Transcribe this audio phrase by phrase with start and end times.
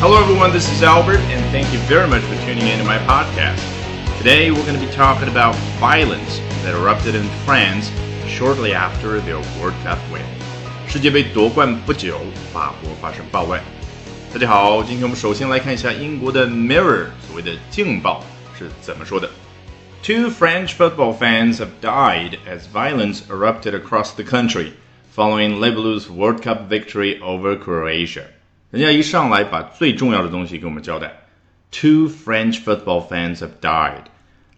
[0.00, 0.52] Hello, everyone.
[0.52, 3.62] This is Albert, and thank you very much for tuning in to my podcast.
[4.18, 7.90] Today, we're going to be talking about violence that erupted in France
[8.26, 10.24] shortly after their World Cup win.
[10.88, 12.18] 世界杯夺冠不久，
[12.52, 13.62] 法国发生暴乱。
[14.32, 18.24] 大家好，今天我们首先来看一下英国的 Mirror 所谓的《镜报》
[18.58, 19.30] 是怎么说的。
[20.02, 24.72] Two French football fans have died as violence erupted across the country
[25.14, 28.24] following Le Blues World Cup victory over Croatia.
[28.69, 31.21] 人家一上来把最重要的东西给我们交代
[31.71, 34.03] ：Two French football fans have died，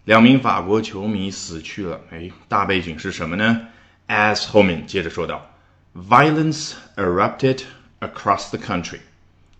[0.04, 2.00] 两名法国球迷死去了。
[2.10, 3.68] 哎，大背景是什么呢
[4.08, 5.48] ？As 后面接着说道
[5.94, 7.62] ：Violence erupted
[8.00, 8.98] across the country，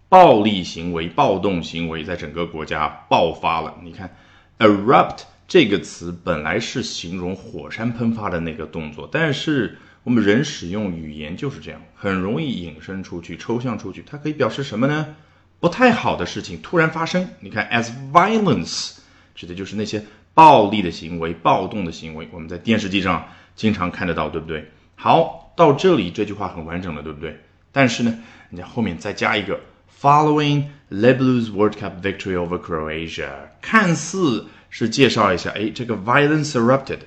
[0.09, 3.77] 暴力行为、暴动行为在整个国家爆发了。
[3.85, 4.17] 你看
[4.59, 14.03] ，erupt 这个词本来是形容火山喷发的那个动作，但是我们人使用语言就是这样，很容易引申出去、抽象出去。
[14.07, 15.15] 它可以表示什么呢？
[15.61, 17.29] 不太好的事情突然发生。
[17.41, 18.97] 你看，as violence
[19.35, 20.03] 指的就是那些
[20.33, 22.27] 暴力的行为、暴动的行为。
[22.33, 24.71] 我们在电视机上经常看得到，对不对？
[24.97, 27.39] 好，到这里这句话很完整了，对不对？
[27.71, 29.61] 但是呢，人家后面再加一个
[30.01, 33.29] following Le Blues World Cup victory over Croatia，
[33.61, 37.01] 看似是介绍一下，哎，这个 violence erupted。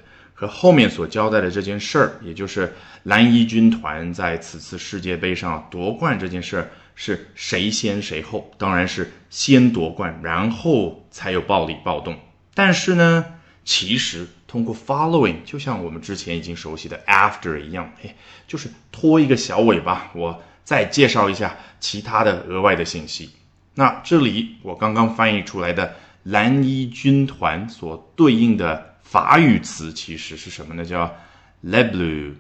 [0.48, 8.52] 后面所交代的这件事儿，也就是蓝衣军团在此次世界杯上夺冠这件事儿，是谁先谁后？
[8.58, 12.18] 当然是先夺冠，然后才有暴力暴动。
[12.54, 13.26] 但是呢，
[13.66, 18.16] 其实通过 following，就像我们之前已经熟悉的 after 一样，嘿，
[18.48, 23.32] 就是拖一个小尾巴，我再介绍一下其他的额外的信息。
[23.76, 28.93] 那这里我刚刚翻译出来的蓝衣军团所对应的。
[29.14, 30.84] 法语词其实是什么呢？
[30.84, 31.06] 叫
[31.62, 32.34] le bleu。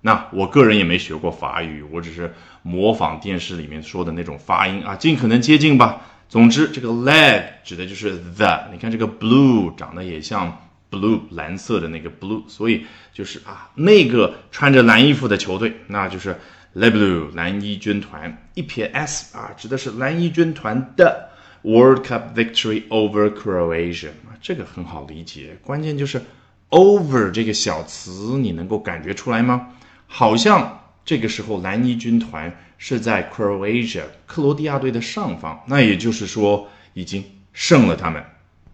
[0.00, 6.00] 那我个人也没学过法语，我只是模仿电视里面说的那种发音啊，尽可能接近吧。
[6.28, 8.68] 总之，这个 le 指的就是 the。
[8.70, 10.56] 你看这个 blue 长得也像
[10.88, 16.38] blue 蓝色的那个 blue，所以就是啊，那个穿着蓝衣服的球队，那就是
[16.74, 18.40] le bleu 蓝衣军团。
[18.54, 21.29] 一撇 s 啊，指的是蓝衣军团的。
[21.62, 24.08] World Cup victory over Croatia，
[24.40, 25.58] 这个很好理解。
[25.62, 26.22] 关键就是
[26.70, 29.68] over 这个小词，你能够感觉出来吗？
[30.06, 37.22] 好像这个时候蓝衣军团是在 Croatia 克罗地亚队的上方，那也就是说已经
[37.52, 38.24] 胜了他们。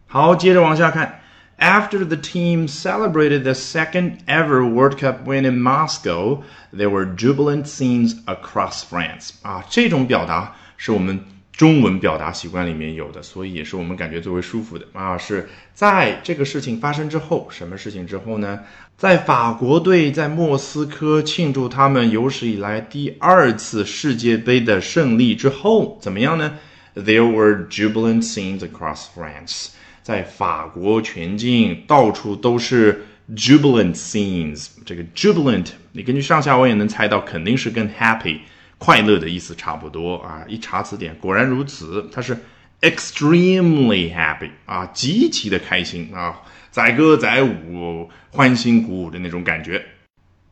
[0.07, 1.23] 好，接着往下看。
[1.59, 6.43] After the team celebrated the second ever World Cup win in Moscow,
[6.73, 9.31] there were jubilant scenes across France。
[9.43, 11.25] 啊，这种表达是我们。
[11.57, 15.17] 中文表达习惯里面有的，所以也是我们感觉最为舒服的啊。
[15.17, 18.61] 是在这个事情发生之后，什么事情之后呢？
[18.99, 26.59] 在法国队在莫斯科庆祝他们有史以来第二次世界杯的胜利之后，怎么样呢
[26.95, 29.69] ？There were jubilant scenes across France，
[30.03, 34.69] 在法国全境到处都是 jubilant scenes。
[34.85, 38.41] 这个 jubilant，你根据上下文也能猜到，肯定是跟 happy。
[38.79, 40.45] 快乐的意思差不多啊！
[40.47, 42.37] 一查词典，果然如此，它是
[42.83, 49.83] extremely happy 啊，极其的开心啊，载歌载舞、欢欣鼓舞的那种感觉。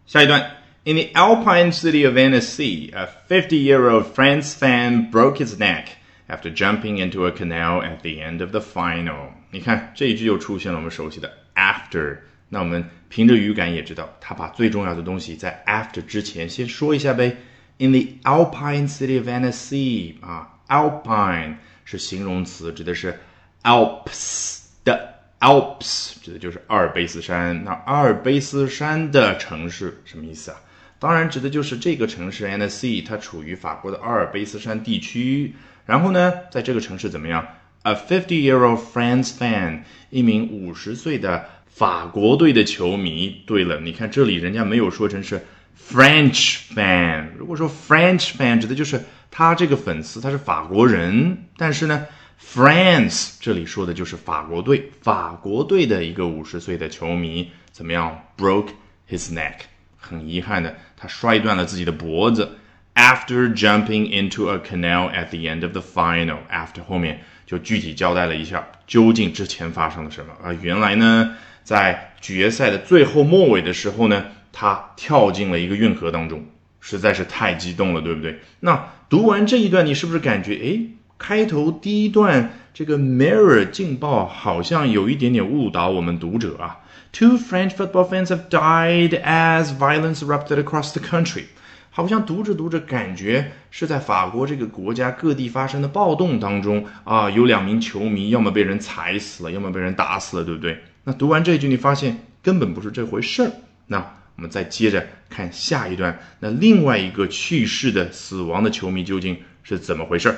[0.06, 0.40] 下一段
[0.84, 5.88] ，In the Alpine city of Annecy, a 50-year-old France fan broke his neck
[6.26, 9.32] after jumping into a canal at the end of the final。
[9.50, 12.16] 你看这一句又出现了我们熟悉的 after，
[12.48, 17.36] 那我们凭着语感也知道，他把最重要的东西在 after 之前先说一下呗。
[17.76, 23.18] In the Alpine city of Annecy，啊，Alpine 是形容词，指的是
[23.64, 27.64] Alps 的 Alps，指的就是阿尔卑斯山。
[27.64, 30.60] 那阿尔卑斯山的城市什么意思啊？
[31.00, 35.56] 当然指的就是这个城市 Annecy，它处于法国的阿尔卑斯山地区。
[35.84, 37.44] 然后呢，在这个城市怎么样
[37.82, 39.80] ？A fifty-year-old France fan，
[40.10, 43.42] 一名五十岁的法国队的球迷。
[43.44, 45.44] 对了，你看这里人家没有说成是。
[45.76, 51.44] French fan，如果说 French fan 指的就是他这个粉丝，他是法国人。
[51.56, 52.06] 但是呢
[52.42, 58.70] ，France 这里说的就是法国队，法国队的一个五十岁的球迷怎么样？Broke
[59.10, 59.54] his neck，
[59.98, 62.58] 很遗憾的，他摔断了自己的脖子。
[62.94, 70.52] After jumping into a canal at the end of the final，after 后面就具体交代了一下究竟之前发生了什么啊？
[70.62, 74.24] 原来呢，在决赛的最后末尾的时候呢。
[74.56, 76.44] 他跳进了一个运河当中，
[76.80, 78.38] 实在是太激动了，对不对？
[78.60, 80.80] 那读完这一段，你是不是感觉，哎，
[81.18, 86.78] 开头第一段这个 Mirror 劲爆好像有一点点误导我们读者啊
[87.12, 91.44] ？Two French football fans have died as violence erupted across the country，
[91.90, 100.78] 好像读着读着，感觉是在法国这个国家各地发生的暴动当中啊，有两名球迷要么被人踩死了，要么被人打死了，对不对？
[101.04, 103.50] 那读完这一句，你发现根本不是这回事儿。
[103.86, 110.33] 那我们再接着看下一段，那另外一个去世的死亡的球迷究竟是怎么回事？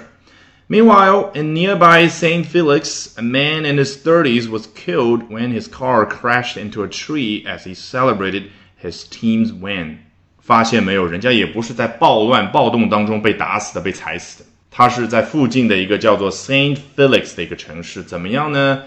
[0.67, 2.45] Meanwhile, in nearby St.
[2.45, 7.45] Felix, a man in his 30s was killed when his car crashed into a tree
[7.45, 8.43] as he celebrated
[8.81, 9.97] his team's win.
[10.39, 16.77] 发现没有，人家也不是在暴乱暴动当中被打死的、被踩死的，他是在附近的一个叫做 St.
[16.95, 18.01] Felix 的一个城市。
[18.01, 18.83] 怎么样呢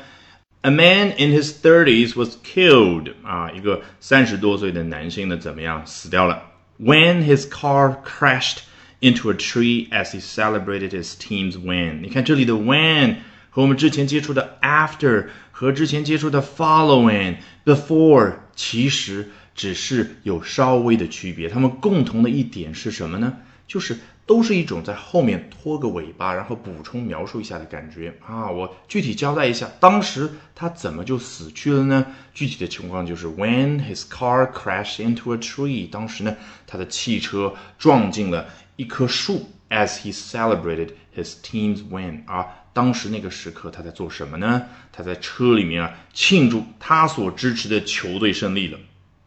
[0.62, 3.12] ？A man in his thirties was killed.
[3.22, 6.42] 啊，一个三十多岁的男性呢，怎么样死掉了？
[6.80, 8.58] When his car crashed
[9.00, 12.00] into a tree as he celebrated his team's win.
[12.02, 13.16] 你看这里的 when
[13.50, 21.48] 和我们之前接触的 after 和之前接触的 following before 其实只是有稍微的区别。
[21.48, 23.34] 它们共同的一点是什么呢？
[23.69, 23.95] 就是
[24.25, 28.49] 都是一种在后面拖个尾巴，然后补充描述一下的感觉啊！
[28.49, 32.07] 我具体交代一下，当时他怎么就死去了呢？
[32.33, 36.35] 具体的情况就是，when his car crashed into a tree，当时呢，
[36.65, 44.63] 他的汽车撞进了一棵树，as he celebrated his team's win，啊，当时那个时刻他在做什么呢？
[44.91, 48.79] 他在车里面啊，庆祝他所支持的球队胜利了。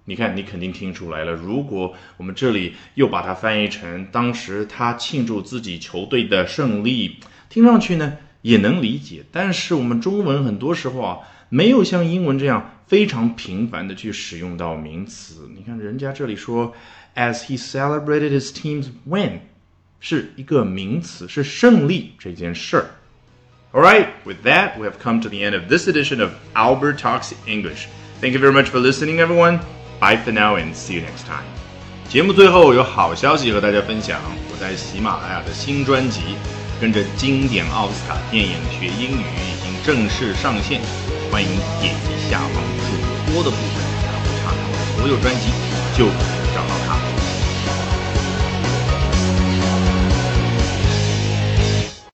[0.09, 1.33] 你看，你肯定听出来了。
[1.33, 7.17] 如果我们这里又把它翻译成当时他庆祝自己球队的胜利，
[7.49, 9.25] 听上去呢也能理解。
[9.33, 11.17] 但是我们中文很多时候啊，
[11.49, 15.49] 没有像英文这样非常频繁的去使用到名词。
[15.53, 16.73] 你看人家这里说，
[17.13, 19.41] as he celebrated his team's win，
[19.99, 22.85] 是一个名词，是胜利这件事儿。
[23.73, 27.33] All right, with that, we have come to the end of this edition of Albert Talks
[27.45, 27.88] English.
[28.21, 29.59] Thank you very much for listening, everyone.
[30.02, 31.46] Bye for now and see you next time。
[32.08, 34.19] 节目最后有好消息和大家分享，
[34.50, 36.20] 我在喜马拉雅的新专辑
[36.81, 40.81] 《跟着经典奥斯卡电影学英语》已经正式上线，
[41.31, 41.49] 欢迎
[41.81, 45.52] 点击下方主播的部分，然后查看我所有专辑
[45.96, 46.41] 就。